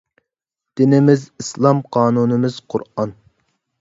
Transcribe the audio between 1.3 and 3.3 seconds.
ئىسلام قانۇنىمىز قۇرئان